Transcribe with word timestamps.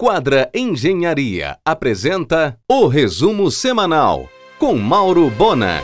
Quadra 0.00 0.48
Engenharia 0.54 1.58
apresenta 1.64 2.56
o 2.70 2.86
resumo 2.86 3.50
semanal 3.50 4.28
com 4.56 4.76
Mauro 4.76 5.28
Bona. 5.28 5.82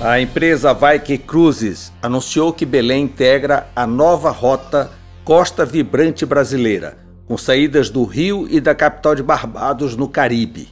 A 0.00 0.20
empresa 0.20 0.72
Vaike 0.72 1.18
Cruises 1.18 1.92
anunciou 2.00 2.52
que 2.52 2.64
Belém 2.64 3.02
integra 3.02 3.68
a 3.74 3.84
nova 3.84 4.30
rota 4.30 4.92
Costa 5.24 5.66
Vibrante 5.66 6.24
Brasileira, 6.24 6.96
com 7.26 7.36
saídas 7.36 7.90
do 7.90 8.04
Rio 8.04 8.46
e 8.48 8.60
da 8.60 8.76
capital 8.76 9.16
de 9.16 9.24
Barbados, 9.24 9.96
no 9.96 10.08
Caribe. 10.08 10.68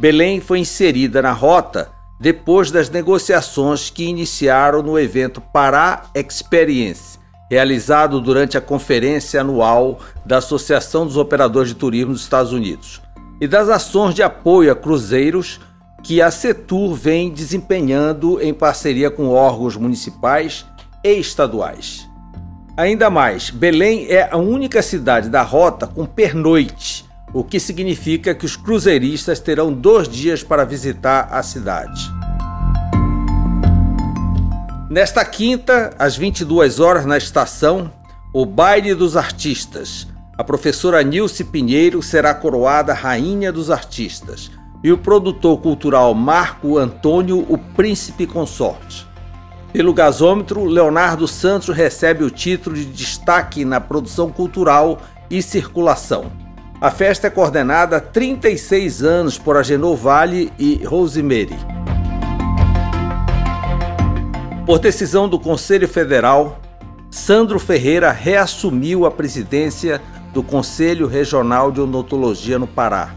Belém 0.00 0.40
foi 0.40 0.58
inserida 0.58 1.22
na 1.22 1.30
rota 1.30 1.88
depois 2.20 2.72
das 2.72 2.90
negociações 2.90 3.88
que 3.88 4.04
iniciaram 4.04 4.82
no 4.82 4.98
evento 4.98 5.40
Pará 5.40 6.10
Experience, 6.12 7.20
realizado 7.50 8.20
durante 8.20 8.56
a 8.58 8.60
conferência 8.60 9.40
anual 9.40 10.00
da 10.24 10.38
Associação 10.38 11.06
dos 11.06 11.16
Operadores 11.16 11.70
de 11.70 11.76
Turismo 11.76 12.12
dos 12.12 12.22
Estados 12.22 12.52
Unidos, 12.52 13.00
e 13.40 13.46
das 13.46 13.68
ações 13.68 14.14
de 14.14 14.22
apoio 14.22 14.72
a 14.72 14.76
cruzeiros 14.76 15.60
que 16.02 16.22
a 16.22 16.30
Setur 16.30 16.94
vem 16.94 17.30
desempenhando 17.30 18.40
em 18.40 18.54
parceria 18.54 19.10
com 19.10 19.28
órgãos 19.28 19.76
municipais 19.76 20.64
e 21.02 21.14
estaduais. 21.14 22.08
Ainda 22.76 23.08
mais, 23.08 23.50
Belém 23.50 24.06
é 24.08 24.28
a 24.30 24.36
única 24.36 24.82
cidade 24.82 25.28
da 25.28 25.42
rota 25.42 25.86
com 25.86 26.04
pernoite, 26.04 27.04
o 27.32 27.42
que 27.42 27.58
significa 27.58 28.34
que 28.34 28.44
os 28.44 28.54
cruzeiristas 28.54 29.40
terão 29.40 29.72
dois 29.72 30.08
dias 30.08 30.42
para 30.42 30.64
visitar 30.64 31.28
a 31.30 31.42
cidade. 31.42 32.15
Nesta 34.88 35.24
quinta, 35.24 35.90
às 35.98 36.16
22 36.16 36.78
horas 36.78 37.04
na 37.04 37.18
estação, 37.18 37.90
o 38.32 38.46
Baile 38.46 38.94
dos 38.94 39.16
Artistas. 39.16 40.06
A 40.38 40.44
professora 40.44 41.02
Nilce 41.02 41.42
Pinheiro 41.42 42.00
será 42.00 42.32
coroada 42.32 42.94
Rainha 42.94 43.50
dos 43.50 43.68
Artistas 43.68 44.48
e 44.84 44.92
o 44.92 44.98
produtor 44.98 45.58
cultural 45.60 46.14
Marco 46.14 46.78
Antônio 46.78 47.44
o 47.48 47.58
Príncipe 47.58 48.28
Consorte. 48.28 49.04
Pelo 49.72 49.92
gasômetro, 49.92 50.64
Leonardo 50.64 51.26
Santos 51.26 51.74
recebe 51.74 52.22
o 52.22 52.30
título 52.30 52.76
de 52.76 52.84
destaque 52.84 53.64
na 53.64 53.80
produção 53.80 54.30
cultural 54.30 55.00
e 55.28 55.42
circulação. 55.42 56.30
A 56.80 56.92
festa 56.92 57.26
é 57.26 57.30
coordenada 57.30 57.96
há 57.96 58.00
36 58.00 59.02
anos 59.02 59.36
por 59.36 59.56
Agenor 59.56 59.96
Vale 59.96 60.52
e 60.56 60.84
Rosemary. 60.84 61.75
Por 64.66 64.80
decisão 64.80 65.28
do 65.28 65.38
Conselho 65.38 65.86
Federal, 65.86 66.60
Sandro 67.08 67.56
Ferreira 67.56 68.10
reassumiu 68.10 69.06
a 69.06 69.12
presidência 69.12 70.02
do 70.34 70.42
Conselho 70.42 71.06
Regional 71.06 71.70
de 71.70 71.80
Odontologia 71.80 72.58
no 72.58 72.66
Pará. 72.66 73.14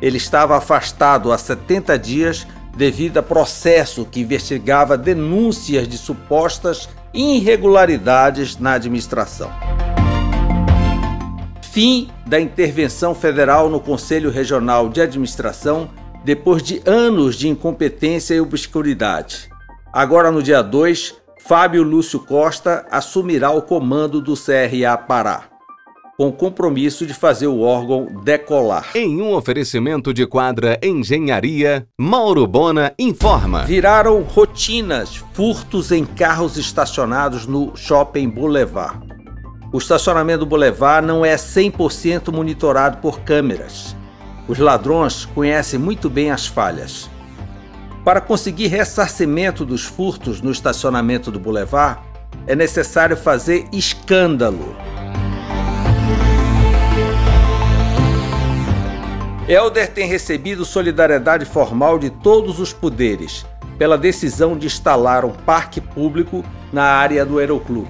Ele 0.00 0.16
estava 0.16 0.56
afastado 0.56 1.30
há 1.30 1.36
70 1.36 1.98
dias 1.98 2.46
devido 2.74 3.18
a 3.18 3.22
processo 3.22 4.06
que 4.06 4.20
investigava 4.20 4.96
denúncias 4.96 5.86
de 5.86 5.98
supostas 5.98 6.88
irregularidades 7.12 8.56
na 8.56 8.72
administração. 8.72 9.50
Fim 11.60 12.08
da 12.26 12.40
intervenção 12.40 13.14
federal 13.14 13.68
no 13.68 13.78
Conselho 13.78 14.30
Regional 14.30 14.88
de 14.88 15.02
Administração 15.02 15.90
depois 16.24 16.62
de 16.62 16.80
anos 16.86 17.36
de 17.36 17.46
incompetência 17.46 18.34
e 18.34 18.40
obscuridade. 18.40 19.50
Agora, 19.98 20.30
no 20.30 20.40
dia 20.40 20.62
2, 20.62 21.16
Fábio 21.44 21.82
Lúcio 21.82 22.20
Costa 22.20 22.86
assumirá 22.88 23.50
o 23.50 23.60
comando 23.60 24.20
do 24.20 24.34
CRA 24.34 24.96
Pará, 24.96 25.46
com 26.16 26.28
o 26.28 26.32
compromisso 26.32 27.04
de 27.04 27.12
fazer 27.12 27.48
o 27.48 27.62
órgão 27.62 28.06
decolar. 28.22 28.92
Em 28.94 29.20
um 29.20 29.34
oferecimento 29.34 30.14
de 30.14 30.24
quadra 30.24 30.78
Engenharia, 30.80 31.84
Mauro 32.00 32.46
Bona 32.46 32.94
informa. 32.96 33.64
Viraram 33.64 34.22
rotinas 34.22 35.16
furtos 35.32 35.90
em 35.90 36.04
carros 36.04 36.56
estacionados 36.56 37.48
no 37.48 37.76
Shopping 37.76 38.28
Boulevard. 38.28 39.00
O 39.72 39.78
estacionamento 39.78 40.44
do 40.44 40.46
Boulevard 40.46 41.04
não 41.04 41.24
é 41.24 41.34
100% 41.34 42.32
monitorado 42.32 42.98
por 42.98 43.18
câmeras. 43.22 43.96
Os 44.46 44.60
ladrões 44.60 45.24
conhecem 45.24 45.76
muito 45.76 46.08
bem 46.08 46.30
as 46.30 46.46
falhas. 46.46 47.10
Para 48.04 48.20
conseguir 48.20 48.68
ressarcimento 48.68 49.64
dos 49.64 49.84
furtos 49.84 50.40
no 50.40 50.50
estacionamento 50.50 51.30
do 51.30 51.38
Boulevard, 51.38 52.00
é 52.46 52.54
necessário 52.54 53.16
fazer 53.16 53.66
escândalo. 53.72 54.76
Helder 59.48 59.92
tem 59.92 60.06
recebido 60.06 60.64
solidariedade 60.64 61.44
formal 61.44 61.98
de 61.98 62.10
todos 62.10 62.60
os 62.60 62.72
poderes 62.72 63.46
pela 63.78 63.96
decisão 63.96 64.56
de 64.58 64.66
instalar 64.66 65.24
um 65.24 65.32
parque 65.32 65.80
público 65.80 66.44
na 66.72 66.84
área 66.84 67.24
do 67.24 67.38
Aeroclube. 67.38 67.88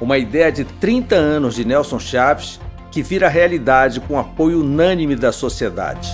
Uma 0.00 0.16
ideia 0.16 0.52
de 0.52 0.64
30 0.64 1.14
anos 1.14 1.54
de 1.54 1.64
Nelson 1.64 1.98
Chaves 1.98 2.60
que 2.90 3.02
vira 3.02 3.28
realidade 3.28 4.00
com 4.00 4.18
apoio 4.18 4.60
unânime 4.60 5.16
da 5.16 5.32
sociedade. 5.32 6.12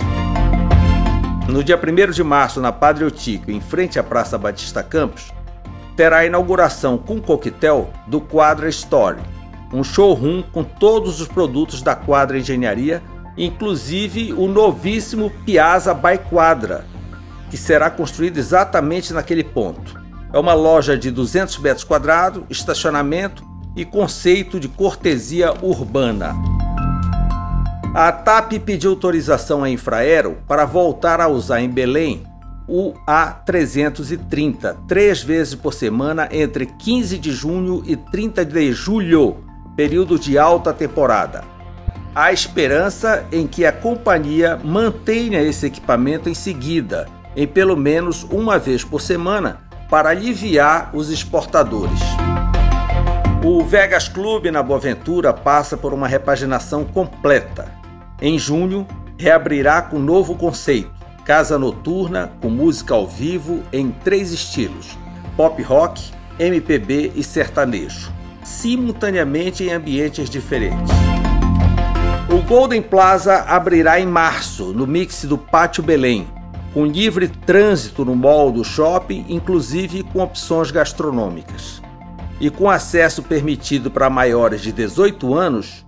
No 1.47 1.63
dia 1.63 1.79
1 1.81 2.11
de 2.11 2.23
março, 2.23 2.59
na 2.59 2.73
Padre 2.73 3.05
Otíquio, 3.05 3.55
em 3.55 3.61
frente 3.61 3.97
à 3.97 4.03
Praça 4.03 4.37
Batista 4.37 4.83
Campos, 4.83 5.31
terá 5.95 6.17
a 6.17 6.25
inauguração 6.25 6.97
com 6.97 7.21
coquetel 7.21 7.89
do 8.05 8.19
Quadra 8.19 8.67
Story, 8.67 9.21
um 9.71 9.81
showroom 9.81 10.43
com 10.43 10.61
todos 10.61 11.21
os 11.21 11.27
produtos 11.27 11.81
da 11.81 11.95
Quadra 11.95 12.37
Engenharia, 12.37 13.01
inclusive 13.37 14.33
o 14.33 14.45
novíssimo 14.49 15.31
Piazza 15.45 15.93
by 15.93 16.17
Quadra, 16.29 16.85
que 17.49 17.55
será 17.55 17.89
construído 17.89 18.37
exatamente 18.37 19.13
naquele 19.13 19.43
ponto. 19.43 19.97
É 20.33 20.37
uma 20.37 20.53
loja 20.53 20.97
de 20.97 21.09
200 21.09 21.59
metros 21.59 21.85
quadrados, 21.85 22.43
estacionamento 22.49 23.41
e 23.73 23.85
conceito 23.85 24.59
de 24.59 24.67
cortesia 24.67 25.53
urbana. 25.61 26.56
A 27.99 28.11
TAP 28.11 28.59
pediu 28.63 28.91
autorização 28.91 29.63
à 29.63 29.71
Infraero 29.71 30.37
para 30.47 30.65
voltar 30.65 31.19
a 31.19 31.27
usar 31.27 31.61
em 31.61 31.67
Belém 31.67 32.27
o 32.67 32.93
A330, 33.07 34.85
três 34.87 35.23
vezes 35.23 35.55
por 35.55 35.73
semana 35.73 36.29
entre 36.31 36.67
15 36.67 37.17
de 37.17 37.31
junho 37.31 37.81
e 37.87 37.95
30 37.95 38.45
de 38.45 38.71
julho, 38.71 39.37
período 39.75 40.19
de 40.19 40.37
alta 40.37 40.71
temporada. 40.71 41.43
Há 42.13 42.31
esperança 42.31 43.25
em 43.31 43.47
que 43.47 43.65
a 43.65 43.71
companhia 43.71 44.61
mantenha 44.63 45.41
esse 45.41 45.65
equipamento 45.65 46.29
em 46.29 46.35
seguida, 46.35 47.07
em 47.35 47.47
pelo 47.47 47.75
menos 47.75 48.21
uma 48.29 48.59
vez 48.59 48.83
por 48.83 49.01
semana, 49.01 49.61
para 49.89 50.09
aliviar 50.09 50.91
os 50.93 51.09
exportadores. 51.09 52.01
O 53.43 53.63
Vegas 53.63 54.07
Clube 54.07 54.51
na 54.51 54.61
Boaventura 54.61 55.33
passa 55.33 55.75
por 55.75 55.95
uma 55.95 56.07
repaginação 56.07 56.85
completa. 56.85 57.86
Em 58.21 58.39
junho, 58.39 58.87
reabrirá 59.17 59.81
com 59.81 59.99
novo 59.99 60.35
conceito: 60.35 60.91
casa 61.23 61.59
noturna 61.59 62.31
com 62.41 62.49
música 62.49 62.95
ao 62.95 63.07
vivo 63.07 63.61
em 63.71 63.91
três 63.91 64.31
estilos: 64.31 64.97
pop 65.35 65.61
rock, 65.61 66.01
MPB 66.39 67.11
e 67.15 67.23
sertanejo, 67.23 68.11
simultaneamente 68.43 69.63
em 69.63 69.71
ambientes 69.71 70.29
diferentes. 70.29 70.91
O 72.29 72.41
Golden 72.41 72.81
Plaza 72.81 73.35
abrirá 73.47 73.99
em 73.99 74.05
março, 74.05 74.73
no 74.73 74.85
mix 74.85 75.23
do 75.25 75.37
Pátio 75.37 75.81
Belém, 75.81 76.27
com 76.73 76.85
livre 76.85 77.27
trânsito 77.27 78.03
no 78.03 78.15
mall 78.15 78.51
do 78.51 78.63
shopping, 78.63 79.25
inclusive 79.29 80.03
com 80.03 80.19
opções 80.19 80.69
gastronômicas. 80.69 81.81
E 82.39 82.49
com 82.49 82.69
acesso 82.69 83.23
permitido 83.23 83.89
para 83.89 84.09
maiores 84.09 84.61
de 84.61 84.71
18 84.71 85.33
anos, 85.33 85.86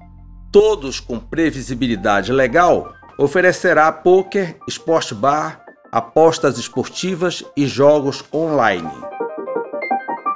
todos 0.51 0.99
com 0.99 1.19
previsibilidade 1.19 2.31
legal, 2.31 2.93
oferecerá 3.17 3.91
poker, 3.91 4.57
esporte 4.67 5.13
bar, 5.13 5.61
apostas 5.91 6.57
esportivas 6.57 7.43
e 7.55 7.67
jogos 7.67 8.23
online. 8.33 8.91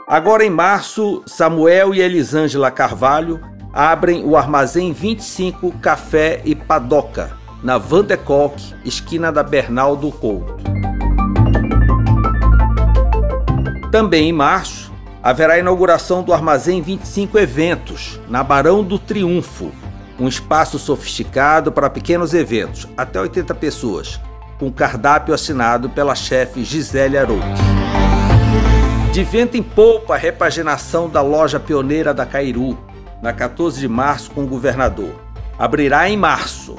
Agora 0.08 0.46
em 0.46 0.50
março, 0.50 1.24
Samuel 1.26 1.96
e 1.96 2.02
Elisângela 2.02 2.70
Carvalho 2.70 3.42
abrem 3.74 4.24
o 4.24 4.38
Armazém 4.38 4.94
25 4.94 5.72
Café 5.80 6.42
e 6.46 6.54
Padoca, 6.54 7.36
na 7.64 7.80
Van 7.80 8.04
de 8.04 8.18
Kolk, 8.18 8.62
esquina 8.86 9.32
da 9.32 9.42
Bernal 9.42 9.96
do 9.96 10.12
Couto. 10.12 10.62
Também 13.92 14.30
em 14.30 14.34
março, 14.34 14.92
haverá 15.24 15.54
a 15.54 15.60
inauguração 15.60 16.22
do 16.22 16.34
Armazém 16.34 16.82
25 16.82 17.40
Eventos, 17.40 18.20
na 18.28 18.44
Barão 18.44 18.84
do 18.84 19.00
Triunfo, 19.00 19.72
um 20.20 20.28
espaço 20.28 20.78
sofisticado 20.78 21.72
para 21.72 21.90
pequenos 21.90 22.34
eventos, 22.34 22.88
até 22.96 23.20
80 23.20 23.54
pessoas, 23.56 24.20
com 24.60 24.72
cardápio 24.72 25.34
assinado 25.34 25.90
pela 25.90 26.16
chefe 26.16 26.64
Gisele 26.64 27.18
Arouque. 27.18 27.44
De 29.12 29.24
vento 29.24 29.56
em 29.56 29.64
polpa 29.64 30.16
a 30.16 30.18
repaginação 30.18 31.10
da 31.10 31.22
loja 31.22 31.60
pioneira 31.60 32.14
da 32.14 32.26
Cairu, 32.26 32.78
na 33.22 33.32
14 33.32 33.80
de 33.80 33.88
março 33.88 34.32
com 34.32 34.44
o 34.44 34.48
governador. 34.48 35.14
abrirá 35.58 36.10
em 36.10 36.18
março. 36.18 36.76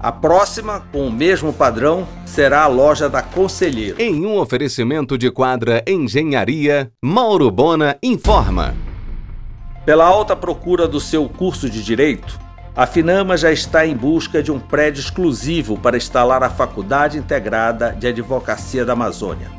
A 0.00 0.12
próxima, 0.12 0.86
com 0.92 1.08
o 1.08 1.10
mesmo 1.10 1.52
padrão, 1.52 2.06
será 2.24 2.62
a 2.62 2.66
loja 2.68 3.08
da 3.08 3.20
Conselheiro. 3.20 4.00
Em 4.00 4.24
um 4.24 4.38
oferecimento 4.38 5.18
de 5.18 5.28
quadra 5.30 5.82
Engenharia, 5.88 6.92
Mauro 7.02 7.50
Bona 7.50 7.96
informa. 8.00 8.76
Pela 9.84 10.04
alta 10.04 10.36
procura 10.36 10.86
do 10.86 11.00
seu 11.00 11.28
curso 11.28 11.68
de 11.68 11.82
Direito, 11.82 12.38
a 12.78 12.86
Finama 12.86 13.36
já 13.36 13.50
está 13.50 13.84
em 13.84 13.96
busca 13.96 14.40
de 14.40 14.52
um 14.52 14.60
prédio 14.60 15.00
exclusivo 15.00 15.76
para 15.76 15.96
instalar 15.96 16.44
a 16.44 16.48
Faculdade 16.48 17.18
Integrada 17.18 17.90
de 17.90 18.06
Advocacia 18.06 18.84
da 18.84 18.92
Amazônia. 18.92 19.50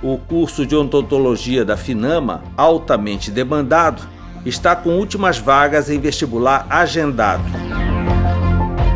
O 0.00 0.16
curso 0.18 0.64
de 0.64 0.76
odontologia 0.76 1.64
da 1.64 1.76
Finama, 1.76 2.44
altamente 2.56 3.32
demandado, 3.32 4.06
está 4.46 4.76
com 4.76 4.90
últimas 4.90 5.36
vagas 5.36 5.90
em 5.90 5.98
vestibular 5.98 6.64
agendado. 6.70 7.42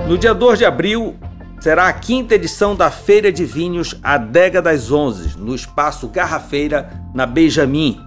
No 0.06 0.16
dia 0.16 0.32
2 0.32 0.60
de 0.60 0.64
abril, 0.64 1.16
será 1.58 1.88
a 1.88 1.92
quinta 1.92 2.36
edição 2.36 2.76
da 2.76 2.92
Feira 2.92 3.32
de 3.32 3.44
Vinhos 3.44 3.98
Adega 4.04 4.62
das 4.62 4.92
Onze, 4.92 5.36
no 5.36 5.52
espaço 5.52 6.06
Garrafeira, 6.06 6.92
na 7.12 7.26
Benjamin, 7.26 8.00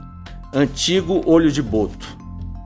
antigo 0.53 1.21
Olho 1.25 1.51
de 1.51 1.61
Boto. 1.61 2.24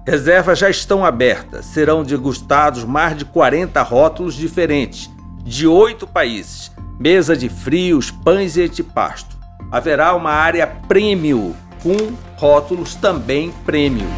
Reservas 0.09 0.57
já 0.57 0.71
estão 0.71 1.05
abertas, 1.05 1.67
serão 1.67 2.01
degustados 2.01 2.83
mais 2.83 3.15
de 3.15 3.25
40 3.25 3.79
rótulos 3.83 4.33
diferentes, 4.33 5.07
de 5.43 5.67
oito 5.67 6.07
países, 6.07 6.71
mesa 6.99 7.37
de 7.37 7.47
frios, 7.47 8.09
pães 8.09 8.57
e 8.57 8.63
antipasto. 8.63 9.37
Haverá 9.71 10.15
uma 10.15 10.31
área 10.31 10.65
premium, 10.65 11.53
com 11.83 11.95
rótulos 12.37 12.95
também 12.95 13.51
premium. 13.67 14.09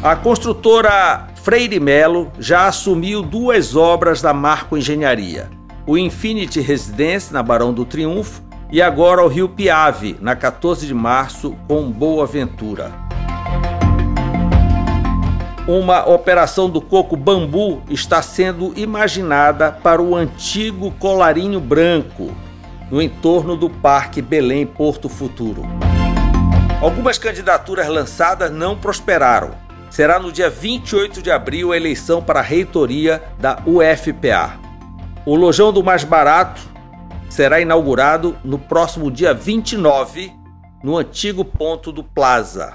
A 0.00 0.14
construtora 0.14 1.26
Freire 1.34 1.80
Melo 1.80 2.30
já 2.38 2.68
assumiu 2.68 3.22
duas 3.22 3.74
obras 3.74 4.22
da 4.22 4.32
Marco 4.32 4.76
Engenharia: 4.76 5.50
o 5.84 5.98
Infinity 5.98 6.60
Residence, 6.60 7.32
na 7.32 7.42
Barão 7.42 7.74
do 7.74 7.84
Triunfo, 7.84 8.40
e 8.70 8.80
agora 8.80 9.20
o 9.20 9.26
Rio 9.26 9.48
Piave, 9.48 10.16
na 10.20 10.36
14 10.36 10.86
de 10.86 10.94
março, 10.94 11.56
com 11.66 11.90
Boa 11.90 12.24
Ventura. 12.24 13.03
Uma 15.66 16.06
operação 16.06 16.68
do 16.68 16.78
coco 16.78 17.16
bambu 17.16 17.82
está 17.88 18.20
sendo 18.20 18.74
imaginada 18.76 19.72
para 19.72 20.02
o 20.02 20.14
antigo 20.14 20.90
colarinho 20.98 21.58
branco, 21.58 22.36
no 22.90 23.00
entorno 23.00 23.56
do 23.56 23.70
Parque 23.70 24.20
Belém 24.20 24.66
Porto 24.66 25.08
Futuro. 25.08 25.62
Algumas 26.82 27.16
candidaturas 27.16 27.88
lançadas 27.88 28.50
não 28.50 28.76
prosperaram 28.76 29.52
será 29.88 30.18
no 30.18 30.30
dia 30.30 30.50
28 30.50 31.22
de 31.22 31.30
abril 31.30 31.72
a 31.72 31.76
eleição 31.76 32.20
para 32.20 32.40
a 32.40 32.42
reitoria 32.42 33.22
da 33.38 33.62
UFPA. 33.64 34.58
O 35.24 35.34
Lojão 35.34 35.72
do 35.72 35.84
Mais 35.84 36.04
Barato 36.04 36.60
será 37.30 37.60
inaugurado 37.60 38.36
no 38.44 38.58
próximo 38.58 39.10
dia 39.10 39.32
29, 39.32 40.30
no 40.82 40.98
antigo 40.98 41.44
ponto 41.44 41.90
do 41.90 42.02
Plaza. 42.02 42.74